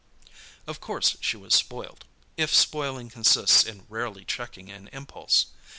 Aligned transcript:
Of 0.65 0.81
course 0.81 1.15
she 1.21 1.37
was 1.37 1.53
spoilt—if 1.53 2.51
spoiling 2.51 3.11
consists 3.11 3.63
in 3.63 3.85
rarely 3.87 4.25
checking 4.25 4.71
an 4.71 4.89
impulse. 4.91 5.51